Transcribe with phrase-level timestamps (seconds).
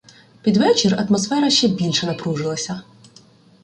[0.41, 2.81] Під вечір атмосфера ще більше напружилася.